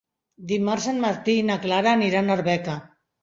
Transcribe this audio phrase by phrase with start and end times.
[0.51, 2.79] Dimarts en Martí i na Clara aniran a Arbeca.